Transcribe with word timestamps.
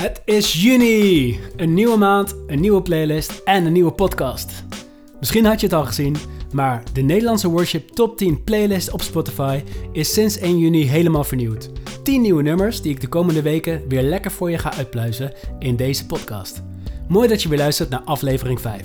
Het 0.00 0.22
is 0.24 0.62
juni! 0.62 1.38
Een 1.56 1.74
nieuwe 1.74 1.96
maand, 1.96 2.34
een 2.46 2.60
nieuwe 2.60 2.82
playlist 2.82 3.40
en 3.44 3.64
een 3.64 3.72
nieuwe 3.72 3.92
podcast. 3.92 4.64
Misschien 5.18 5.44
had 5.44 5.60
je 5.60 5.66
het 5.66 5.74
al 5.74 5.84
gezien, 5.84 6.16
maar 6.52 6.82
de 6.92 7.00
Nederlandse 7.00 7.48
Worship 7.48 7.88
Top 7.88 8.16
10 8.16 8.44
playlist 8.44 8.92
op 8.92 9.02
Spotify 9.02 9.62
is 9.92 10.12
sinds 10.12 10.38
1 10.38 10.58
juni 10.58 10.84
helemaal 10.84 11.24
vernieuwd. 11.24 11.70
10 12.02 12.20
nieuwe 12.20 12.42
nummers 12.42 12.80
die 12.80 12.92
ik 12.92 13.00
de 13.00 13.08
komende 13.08 13.42
weken 13.42 13.82
weer 13.88 14.02
lekker 14.02 14.30
voor 14.30 14.50
je 14.50 14.58
ga 14.58 14.72
uitpluizen 14.72 15.32
in 15.58 15.76
deze 15.76 16.06
podcast. 16.06 16.62
Mooi 17.08 17.28
dat 17.28 17.42
je 17.42 17.48
weer 17.48 17.58
luistert 17.58 17.90
naar 17.90 18.02
aflevering 18.04 18.60
5. 18.60 18.84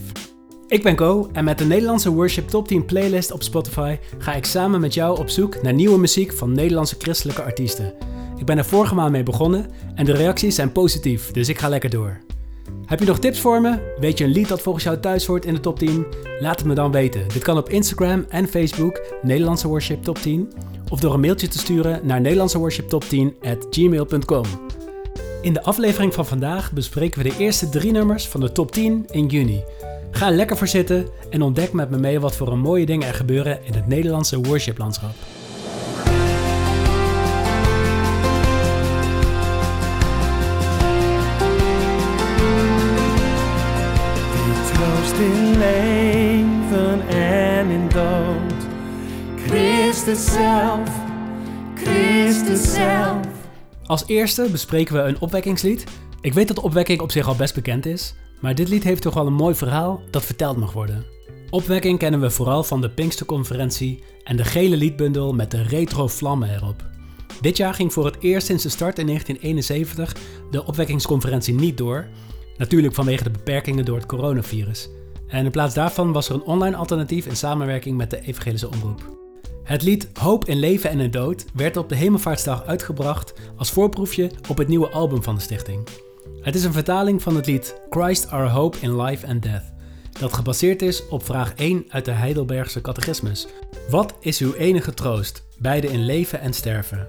Ik 0.68 0.84
ben 0.84 0.96
Ko 0.96 1.30
en 1.34 1.44
met 1.44 1.58
de 1.58 1.66
Nederlandse 1.66 2.14
Worship 2.14 2.48
Top 2.48 2.68
10 2.68 2.86
playlist 2.86 3.32
op 3.32 3.44
Spotify 3.44 3.98
ga 4.18 4.34
ik 4.34 4.46
samen 4.46 4.82
met 4.82 4.94
jou 4.94 5.20
op 5.20 5.30
zoek 5.30 5.62
naar 5.62 5.74
nieuwe 5.74 6.00
muziek 6.00 6.34
van 6.34 6.52
Nederlandse 6.52 6.96
christelijke 7.00 7.44
artiesten. 7.44 8.15
Ik 8.38 8.46
ben 8.46 8.58
er 8.58 8.66
vorige 8.66 8.96
maand 8.96 9.12
mee 9.12 9.24
begonnen 9.24 9.66
en 9.96 10.06
de 10.06 10.14
reacties 10.14 10.56
zijn 10.56 10.72
positief, 10.72 11.32
dus 11.32 11.50
ik 11.50 11.60
ga 11.60 11.70
lekker 11.70 11.90
door. 11.90 12.24
Heb 12.86 13.00
je 13.00 13.06
nog 13.06 13.20
tips 13.20 13.40
voor 13.40 13.62
me? 13.62 13.94
Weet 14.00 14.18
je 14.18 14.24
een 14.24 14.32
lied 14.32 14.48
dat 14.48 14.62
volgens 14.62 14.84
jou 14.84 15.00
thuis 15.00 15.26
hoort 15.26 15.46
in 15.46 15.54
de 15.54 15.60
top 15.60 15.80
10? 15.80 16.06
Laat 16.40 16.60
het 16.60 16.68
me 16.68 16.74
dan 16.74 16.92
weten. 16.92 17.28
Dit 17.28 17.44
kan 17.44 17.58
op 17.58 17.70
Instagram 17.70 18.26
en 18.30 18.48
Facebook, 18.48 19.02
Nederlandse 19.22 19.68
Worship 19.68 20.04
Top 20.04 20.18
10, 20.18 20.52
of 20.90 21.00
door 21.00 21.14
een 21.14 21.20
mailtje 21.20 21.48
te 21.48 21.58
sturen 21.58 22.00
naar 22.04 22.22
nederlandseworshiptop10@gmail.com. 22.22 24.44
In 25.42 25.54
de 25.54 25.64
aflevering 25.64 26.14
van 26.14 26.26
vandaag 26.26 26.72
bespreken 26.72 27.24
we 27.24 27.30
de 27.30 27.36
eerste 27.38 27.70
drie 27.70 27.92
nummers 27.92 28.28
van 28.28 28.40
de 28.40 28.52
top 28.52 28.72
10 28.72 29.06
in 29.12 29.26
juni. 29.26 29.64
Ga 30.12 30.28
er 30.28 30.36
lekker 30.36 30.58
voor 30.58 30.68
zitten 30.68 31.08
en 31.30 31.42
ontdek 31.42 31.74
met 31.74 31.90
me 31.90 31.98
mee 31.98 32.20
wat 32.20 32.36
voor 32.36 32.52
een 32.52 32.60
mooie 32.60 32.86
dingen 32.86 33.08
er 33.08 33.14
gebeuren 33.14 33.60
in 33.64 33.74
het 33.74 33.88
Nederlandse 33.88 34.42
worshiplandschap. 34.42 35.14
Christus 49.96 50.34
zelf, 50.34 50.90
Christus 51.76 52.74
zelf. 52.74 53.28
Als 53.86 54.04
eerste 54.08 54.48
bespreken 54.52 54.96
we 54.96 55.02
een 55.02 55.20
opwekkingslied. 55.20 55.84
Ik 56.22 56.34
weet 56.34 56.48
dat 56.48 56.60
opwekking 56.60 57.02
op 57.02 57.12
zich 57.12 57.28
al 57.28 57.36
best 57.36 57.54
bekend 57.54 57.86
is, 57.86 58.16
maar 58.42 58.56
dit 58.56 58.68
lied 58.68 58.84
heeft 58.84 59.02
toch 59.02 59.14
wel 59.14 59.28
een 59.28 59.34
mooi 59.34 59.56
verhaal 59.56 60.02
dat 60.12 60.26
verteld 60.26 60.58
mag 60.58 60.74
worden. 60.74 61.06
Opwekking 61.50 62.00
kennen 62.00 62.22
we 62.22 62.30
vooral 62.30 62.64
van 62.64 62.82
de 62.82 62.90
Pinksterconferentie 62.90 64.04
en 64.24 64.36
de 64.36 64.44
gele 64.44 64.78
liedbundel 64.78 65.34
met 65.34 65.52
de 65.52 65.62
retro 65.62 66.08
vlammen 66.08 66.56
erop. 66.56 66.84
Dit 67.42 67.58
jaar 67.58 67.74
ging 67.74 67.94
voor 67.94 68.06
het 68.06 68.18
eerst 68.20 68.48
sinds 68.48 68.64
de 68.64 68.70
start 68.70 69.00
in 69.00 69.06
1971 69.06 70.16
de 70.52 70.66
opwekkingsconferentie 70.66 71.54
niet 71.54 71.78
door, 71.78 72.08
natuurlijk 72.58 72.94
vanwege 72.94 73.24
de 73.24 73.32
beperkingen 73.32 73.86
door 73.86 73.98
het 73.98 74.06
coronavirus. 74.06 74.90
En 75.28 75.46
in 75.46 75.52
plaats 75.52 75.74
daarvan 75.74 76.12
was 76.12 76.30
er 76.30 76.36
een 76.36 76.44
online 76.44 76.76
alternatief 76.76 77.26
in 77.26 77.36
samenwerking 77.36 77.98
met 77.98 78.10
de 78.10 78.22
Evangelische 78.22 78.70
Omroep. 78.70 79.25
Het 79.66 79.84
lied 79.84 80.10
Hoop 80.14 80.46
in 80.46 80.60
Leven 80.60 80.90
en 80.90 81.00
in 81.00 81.12
Dood 81.12 81.46
werd 81.54 81.78
op 81.78 81.90
de 81.90 81.96
Hemelvaartsdag 81.96 82.66
uitgebracht 82.66 83.34
als 83.58 83.72
voorproefje 83.72 84.32
op 84.50 84.58
het 84.58 84.68
nieuwe 84.68 84.90
album 84.90 85.24
van 85.24 85.36
de 85.36 85.42
stichting. 85.42 85.88
Het 86.42 86.56
is 86.56 86.64
een 86.64 86.74
vertaling 86.74 87.22
van 87.22 87.36
het 87.36 87.46
lied 87.46 87.82
Christ 87.90 88.32
Our 88.32 88.50
Hope 88.50 88.78
in 88.82 89.02
Life 89.02 89.28
and 89.28 89.44
Death, 89.44 89.74
dat 90.20 90.34
gebaseerd 90.34 90.82
is 90.82 91.08
op 91.08 91.26
vraag 91.26 91.54
1 91.56 91.86
uit 91.90 92.06
de 92.06 92.12
Heidelbergse 92.12 92.82
catechismus. 92.82 93.48
Wat 93.90 94.14
is 94.20 94.40
uw 94.40 94.54
enige 94.54 94.94
troost, 94.94 95.46
beide 95.58 95.88
in 95.88 96.06
leven 96.06 96.40
en 96.40 96.54
sterven? 96.54 97.08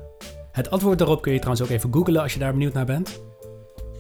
Het 0.52 0.70
antwoord 0.70 0.98
daarop 0.98 1.22
kun 1.22 1.32
je 1.32 1.38
trouwens 1.38 1.66
ook 1.66 1.76
even 1.76 1.92
googlen 1.92 2.22
als 2.22 2.32
je 2.32 2.38
daar 2.38 2.52
benieuwd 2.52 2.72
naar 2.72 2.86
bent. 2.86 3.20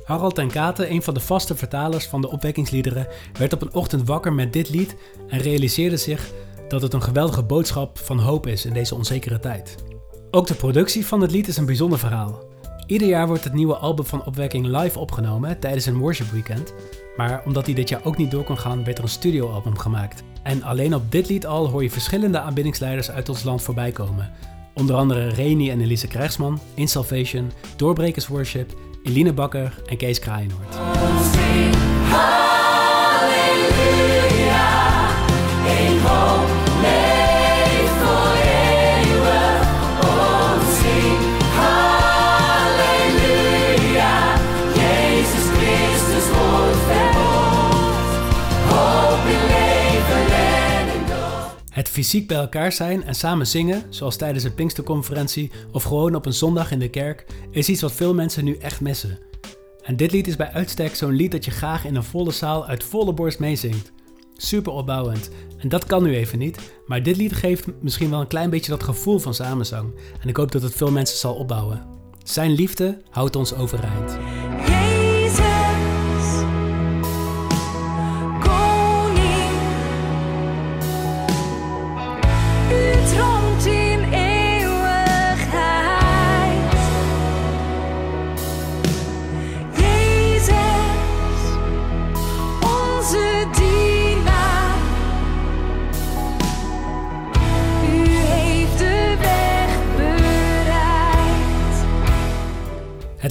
Harald 0.04 0.34
ten 0.34 0.50
Kate, 0.50 0.90
een 0.90 1.02
van 1.02 1.14
de 1.14 1.20
vaste 1.20 1.56
vertalers 1.56 2.06
van 2.06 2.20
de 2.20 2.30
opwekkingsliederen, 2.30 3.06
werd 3.38 3.52
op 3.52 3.62
een 3.62 3.74
ochtend 3.74 4.06
wakker 4.06 4.32
met 4.32 4.52
dit 4.52 4.68
lied 4.68 4.96
en 5.28 5.38
realiseerde 5.38 5.96
zich 5.96 6.30
dat 6.68 6.82
het 6.82 6.92
een 6.92 7.02
geweldige 7.02 7.42
boodschap 7.42 7.98
van 7.98 8.18
hoop 8.18 8.46
is 8.46 8.64
in 8.64 8.72
deze 8.72 8.94
onzekere 8.94 9.38
tijd. 9.38 9.76
Ook 10.30 10.46
de 10.46 10.54
productie 10.54 11.06
van 11.06 11.20
het 11.20 11.30
lied 11.30 11.48
is 11.48 11.56
een 11.56 11.66
bijzonder 11.66 11.98
verhaal. 11.98 12.44
Ieder 12.86 13.08
jaar 13.08 13.26
wordt 13.26 13.44
het 13.44 13.52
nieuwe 13.52 13.76
album 13.76 14.04
van 14.04 14.24
Opwekking 14.24 14.66
live 14.66 14.98
opgenomen 14.98 15.58
tijdens 15.58 15.86
een 15.86 15.98
worship 15.98 16.30
weekend, 16.30 16.74
maar 17.16 17.42
omdat 17.44 17.66
hij 17.66 17.74
dit 17.74 17.88
jaar 17.88 18.04
ook 18.04 18.16
niet 18.16 18.30
door 18.30 18.44
kon 18.44 18.58
gaan, 18.58 18.84
werd 18.84 18.98
er 18.98 19.04
een 19.04 19.10
studioalbum 19.10 19.78
gemaakt. 19.78 20.22
En 20.42 20.62
alleen 20.62 20.94
op 20.94 21.12
dit 21.12 21.28
lied 21.28 21.46
al 21.46 21.68
hoor 21.68 21.82
je 21.82 21.90
verschillende 21.90 22.40
aanbiddingsleiders 22.40 23.10
uit 23.10 23.28
ons 23.28 23.42
land 23.42 23.62
voorbij 23.62 23.90
komen. 23.90 24.32
Onder 24.74 24.96
andere 24.96 25.28
Reni 25.28 25.70
en 25.70 25.80
Elise 25.80 26.06
Krijgsman, 26.08 26.60
In 26.74 26.88
Salvation, 26.88 27.52
Doorbrekers 27.76 28.26
Worship, 28.26 28.74
Eline 29.02 29.32
Bakker 29.32 29.82
en 29.86 29.96
Kees 29.96 30.18
Kraaienoord. 30.18 30.74
Fysiek 51.96 52.26
bij 52.26 52.36
elkaar 52.36 52.72
zijn 52.72 53.04
en 53.04 53.14
samen 53.14 53.46
zingen, 53.46 53.82
zoals 53.88 54.16
tijdens 54.16 54.44
een 54.44 54.54
Pinksterconferentie 54.54 55.50
of 55.72 55.82
gewoon 55.82 56.14
op 56.14 56.26
een 56.26 56.32
zondag 56.32 56.70
in 56.70 56.78
de 56.78 56.88
kerk, 56.88 57.26
is 57.50 57.68
iets 57.68 57.80
wat 57.80 57.92
veel 57.92 58.14
mensen 58.14 58.44
nu 58.44 58.56
echt 58.56 58.80
missen. 58.80 59.18
En 59.82 59.96
dit 59.96 60.12
lied 60.12 60.26
is 60.26 60.36
bij 60.36 60.52
uitstek 60.52 60.94
zo'n 60.94 61.12
lied 61.12 61.32
dat 61.32 61.44
je 61.44 61.50
graag 61.50 61.84
in 61.84 61.94
een 61.94 62.04
volle 62.04 62.30
zaal 62.30 62.66
uit 62.66 62.84
volle 62.84 63.12
borst 63.12 63.38
meezingt. 63.38 63.92
Super 64.36 64.72
opbouwend. 64.72 65.30
En 65.58 65.68
dat 65.68 65.86
kan 65.86 66.02
nu 66.02 66.14
even 66.14 66.38
niet, 66.38 66.58
maar 66.86 67.02
dit 67.02 67.16
lied 67.16 67.32
geeft 67.32 67.66
misschien 67.80 68.10
wel 68.10 68.20
een 68.20 68.26
klein 68.26 68.50
beetje 68.50 68.70
dat 68.70 68.82
gevoel 68.82 69.18
van 69.18 69.34
samenzang. 69.34 69.94
En 70.20 70.28
ik 70.28 70.36
hoop 70.36 70.52
dat 70.52 70.62
het 70.62 70.74
veel 70.74 70.90
mensen 70.90 71.18
zal 71.18 71.34
opbouwen. 71.34 71.86
Zijn 72.22 72.50
liefde 72.50 73.02
houdt 73.10 73.36
ons 73.36 73.54
overeind. 73.54 74.18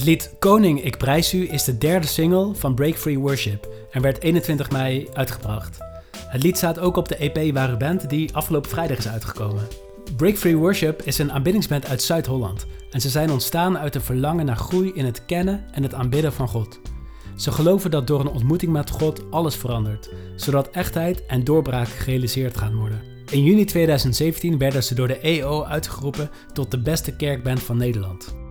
Lied 0.06 0.34
Koning, 0.38 0.84
ik 0.84 0.96
prijs 0.96 1.34
u 1.34 1.50
is 1.50 1.64
de 1.64 1.78
derde 1.78 2.06
single 2.06 2.54
van 2.54 2.74
Break 2.74 2.94
Free 2.94 3.18
Worship 3.18 3.68
en 3.90 4.02
werd 4.02 4.22
21 4.22 4.70
mei 4.70 5.08
uitgebracht. 5.12 5.78
Het 6.28 6.42
lied 6.42 6.56
staat 6.56 6.78
ook 6.78 6.96
op 6.96 7.08
de 7.08 7.16
EP 7.16 7.54
Waar 7.54 7.72
u 7.72 7.76
bent 7.76 8.10
die 8.10 8.34
afgelopen 8.34 8.70
vrijdag 8.70 8.98
is 8.98 9.08
uitgekomen. 9.08 9.66
Break 10.16 10.36
Free 10.36 10.56
Worship 10.56 11.02
is 11.02 11.18
een 11.18 11.32
aanbiddingsband 11.32 11.86
uit 11.86 12.02
Zuid-Holland 12.02 12.66
en 12.90 13.00
ze 13.00 13.08
zijn 13.08 13.30
ontstaan 13.30 13.78
uit 13.78 13.94
een 13.94 14.00
verlangen 14.00 14.46
naar 14.46 14.56
groei 14.56 14.90
in 14.94 15.04
het 15.04 15.24
kennen 15.24 15.64
en 15.72 15.82
het 15.82 15.94
aanbidden 15.94 16.32
van 16.32 16.48
God. 16.48 16.80
Ze 17.36 17.52
geloven 17.52 17.90
dat 17.90 18.06
door 18.06 18.20
een 18.20 18.28
ontmoeting 18.28 18.72
met 18.72 18.90
God 18.90 19.30
alles 19.30 19.54
verandert, 19.54 20.10
zodat 20.36 20.70
echtheid 20.70 21.26
en 21.26 21.44
doorbraak 21.44 21.88
gerealiseerd 21.88 22.56
gaan 22.56 22.76
worden. 22.76 23.02
In 23.30 23.42
juni 23.42 23.64
2017 23.64 24.58
werden 24.58 24.82
ze 24.82 24.94
door 24.94 25.08
de 25.08 25.18
EO 25.18 25.64
uitgeroepen 25.64 26.30
tot 26.52 26.70
de 26.70 26.82
beste 26.82 27.16
kerkband 27.16 27.62
van 27.62 27.76
Nederland. 27.76 28.45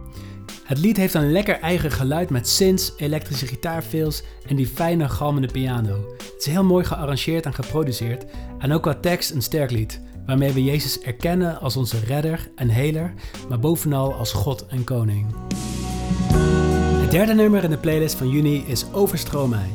Het 0.65 0.77
lied 0.77 0.97
heeft 0.97 1.13
een 1.13 1.31
lekker 1.31 1.59
eigen 1.59 1.91
geluid 1.91 2.29
met 2.29 2.47
synths, 2.47 2.93
elektrische 2.97 3.47
gitaarfills 3.47 4.23
en 4.47 4.55
die 4.55 4.67
fijne 4.67 5.09
galmende 5.09 5.47
piano. 5.47 6.15
Het 6.17 6.35
is 6.37 6.45
heel 6.45 6.63
mooi 6.63 6.85
gearrangeerd 6.85 7.45
en 7.45 7.53
geproduceerd 7.53 8.25
en 8.59 8.71
ook 8.71 8.81
qua 8.81 8.93
tekst 8.93 9.31
een 9.31 9.41
sterk 9.41 9.71
lied, 9.71 10.01
waarmee 10.25 10.51
we 10.51 10.63
Jezus 10.63 10.99
erkennen 10.99 11.59
als 11.59 11.77
onze 11.77 11.99
redder 11.99 12.49
en 12.55 12.69
heler, 12.69 13.13
maar 13.49 13.59
bovenal 13.59 14.13
als 14.13 14.31
God 14.31 14.65
en 14.65 14.83
koning. 14.83 15.25
Het 17.01 17.11
derde 17.11 17.33
nummer 17.33 17.63
in 17.63 17.69
de 17.69 17.77
playlist 17.77 18.15
van 18.15 18.29
juni 18.29 18.63
is 18.67 18.85
Overstroom 18.91 19.49
mij. 19.49 19.69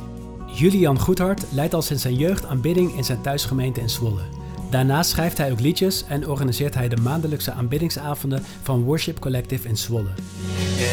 Julian 0.55 0.99
Goedhart 0.99 1.45
leidt 1.53 1.75
al 1.75 1.83
sinds 1.83 2.03
zijn 2.03 2.17
jeugd 2.17 2.47
aanbidding 2.47 2.97
in 2.97 3.05
zijn 3.05 3.21
thuisgemeente 3.21 3.81
in 3.81 3.91
Zwolle. 3.91 4.40
Daarnaast 4.71 5.11
schrijft 5.11 5.39
hij 5.39 5.53
ook 5.53 5.61
liedjes 5.61 6.05
en 6.09 6.29
organiseert 6.29 6.75
hij 6.75 6.89
de 6.89 6.97
maandelijkse 6.97 7.53
aanbiddingsavonden 7.53 8.43
van 8.63 8.83
Worship 8.83 9.19
Collective 9.19 9.69
in 9.69 9.77
Zwolle. 9.77 10.11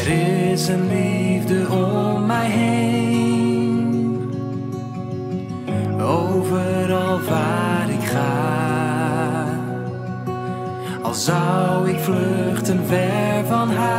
Er 0.04 0.08
is 0.52 0.68
een 0.68 0.88
liefde 0.88 1.68
om 1.68 2.26
mij 2.26 2.50
heen. 2.50 4.30
Overal 6.00 7.20
waar 7.20 7.90
ik 7.90 8.04
ga. 8.04 8.26
Al 11.02 11.14
zou 11.14 11.90
ik 11.90 11.98
vluchten 11.98 12.86
ver 12.86 13.46
van 13.46 13.70
haar. 13.70 13.98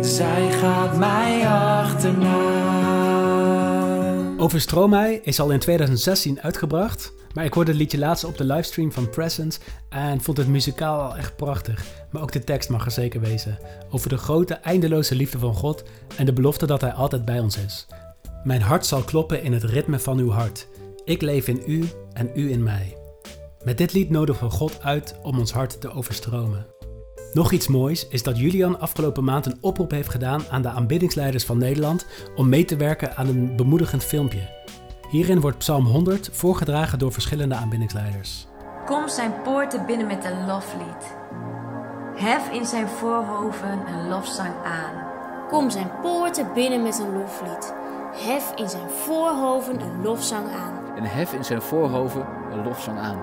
zij 0.00 0.50
gaat 0.50 0.96
mij 0.96 1.48
achterna. 1.48 3.41
Overstroom 4.42 4.90
mij 4.90 5.20
is 5.22 5.40
al 5.40 5.50
in 5.50 5.58
2016 5.58 6.40
uitgebracht. 6.40 7.12
Maar 7.34 7.44
ik 7.44 7.52
hoorde 7.52 7.70
het 7.70 7.80
liedje 7.80 7.98
laatst 7.98 8.24
op 8.24 8.36
de 8.36 8.44
livestream 8.44 8.92
van 8.92 9.10
Presence 9.10 9.60
en 9.88 10.20
vond 10.20 10.36
het 10.36 10.48
muzikaal 10.48 11.00
al 11.00 11.16
echt 11.16 11.36
prachtig. 11.36 11.84
Maar 12.10 12.22
ook 12.22 12.32
de 12.32 12.44
tekst 12.44 12.68
mag 12.68 12.84
er 12.84 12.90
zeker 12.90 13.20
wezen. 13.20 13.58
Over 13.90 14.08
de 14.08 14.16
grote, 14.16 14.54
eindeloze 14.54 15.14
liefde 15.14 15.38
van 15.38 15.54
God 15.54 15.82
en 16.16 16.26
de 16.26 16.32
belofte 16.32 16.66
dat 16.66 16.80
Hij 16.80 16.92
altijd 16.92 17.24
bij 17.24 17.40
ons 17.40 17.56
is. 17.56 17.86
Mijn 18.44 18.62
hart 18.62 18.86
zal 18.86 19.02
kloppen 19.02 19.42
in 19.42 19.52
het 19.52 19.64
ritme 19.64 19.98
van 19.98 20.18
uw 20.18 20.30
hart. 20.30 20.68
Ik 21.04 21.22
leef 21.22 21.48
in 21.48 21.62
u 21.66 21.88
en 22.12 22.30
u 22.34 22.50
in 22.50 22.62
mij. 22.62 22.96
Met 23.64 23.78
dit 23.78 23.92
lied 23.92 24.10
nodigen 24.10 24.46
we 24.46 24.52
God 24.52 24.82
uit 24.82 25.16
om 25.22 25.38
ons 25.38 25.52
hart 25.52 25.80
te 25.80 25.90
overstromen. 25.90 26.66
Nog 27.32 27.52
iets 27.52 27.68
moois 27.68 28.08
is 28.08 28.22
dat 28.22 28.38
Julian 28.38 28.80
afgelopen 28.80 29.24
maand 29.24 29.46
een 29.46 29.58
oproep 29.60 29.90
heeft 29.90 30.08
gedaan 30.08 30.42
aan 30.50 30.62
de 30.62 30.68
aanbiddingsleiders 30.68 31.44
van 31.44 31.58
Nederland 31.58 32.06
om 32.34 32.48
mee 32.48 32.64
te 32.64 32.76
werken 32.76 33.16
aan 33.16 33.28
een 33.28 33.56
bemoedigend 33.56 34.04
filmpje. 34.04 34.60
Hierin 35.10 35.40
wordt 35.40 35.58
Psalm 35.58 35.84
100 35.84 36.28
voorgedragen 36.32 36.98
door 36.98 37.12
verschillende 37.12 37.54
aanbiddingsleiders. 37.54 38.46
Kom 38.86 39.08
zijn 39.08 39.32
poorten 39.44 39.86
binnen 39.86 40.06
met 40.06 40.24
een 40.24 40.46
loflied. 40.46 41.16
Hef 42.16 42.50
in 42.50 42.66
zijn 42.66 42.88
voorhoven 42.88 43.80
een 43.86 44.08
lofzang 44.08 44.54
aan. 44.64 45.10
Kom 45.48 45.70
zijn 45.70 45.90
poorten 46.02 46.46
binnen 46.54 46.82
met 46.82 46.98
een 46.98 47.12
loflied. 47.12 47.74
Hef 48.14 48.52
in 48.56 48.68
zijn 48.68 48.90
voorhoven 48.90 49.80
een 49.80 50.02
lofzang 50.02 50.48
aan. 50.48 50.96
en 50.96 51.04
hef 51.04 51.32
in 51.32 51.44
zijn 51.44 51.62
voorhoven 51.62 52.26
een 52.52 52.64
lofzang 52.64 52.98
aan. 52.98 53.22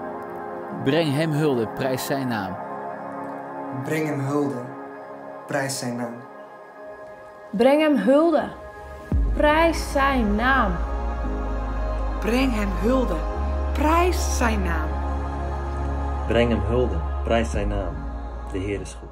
Breng 0.84 1.14
hem 1.14 1.32
hulde, 1.32 1.68
prijs 1.68 2.06
zijn 2.06 2.28
naam. 2.28 2.69
Breng 3.84 4.08
hem 4.08 4.20
hulde, 4.20 4.62
prijs 5.48 5.78
zijn 5.78 5.96
naam. 5.96 6.14
Breng 7.52 7.82
hem 7.82 7.96
hulde. 7.96 8.50
Prijs 9.34 9.92
zijn 9.92 10.36
naam. 10.36 10.72
Breng 12.20 12.54
hem 12.54 12.70
hulde. 12.82 13.16
Prijs 13.74 14.38
zijn 14.38 14.64
naam. 14.64 14.90
Breng 16.28 16.50
hem 16.50 16.62
hulde, 16.62 17.02
prijs 17.24 17.50
zijn 17.50 17.68
naam. 17.68 17.96
De 18.52 18.58
Heer 18.58 18.82
is 18.82 18.98
goed. 19.00 19.10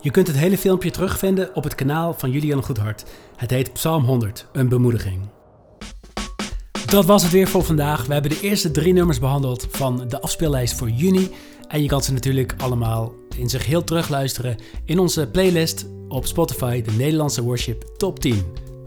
Je 0.00 0.10
kunt 0.10 0.26
het 0.26 0.36
hele 0.36 0.58
filmpje 0.58 0.90
terugvinden 0.90 1.54
op 1.54 1.64
het 1.64 1.74
kanaal 1.74 2.14
van 2.14 2.30
Julian 2.30 2.62
Goedhart. 2.62 3.04
Het 3.36 3.50
heet 3.50 3.72
Psalm 3.72 4.04
100, 4.04 4.46
een 4.52 4.68
bemoediging. 4.68 5.28
Dat 6.86 7.04
was 7.04 7.22
het 7.22 7.32
weer 7.32 7.48
voor 7.48 7.64
vandaag. 7.64 8.06
We 8.06 8.12
hebben 8.12 8.30
de 8.30 8.40
eerste 8.40 8.70
drie 8.70 8.92
nummers 8.92 9.18
behandeld 9.18 9.66
van 9.70 10.08
de 10.08 10.20
afspeellijst 10.20 10.74
voor 10.74 10.90
juni. 10.90 11.30
En 11.68 11.82
je 11.82 11.88
kan 11.88 12.02
ze 12.02 12.12
natuurlijk 12.12 12.54
allemaal 12.58 13.12
in 13.38 13.48
zich 13.48 13.66
heel 13.66 13.84
terugluisteren 13.84 14.56
in 14.84 14.98
onze 14.98 15.28
playlist 15.28 15.86
op 16.08 16.26
Spotify, 16.26 16.82
de 16.82 16.92
Nederlandse 16.92 17.42
Worship 17.42 17.84
Top 17.96 18.20
10. 18.20 18.42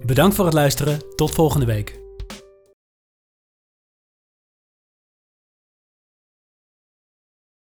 Bedankt 0.06 0.36
voor 0.36 0.46
het 0.46 0.54
luisteren. 0.54 1.00
Tot 1.16 1.32
volgende 1.32 1.66
week. 1.66 2.01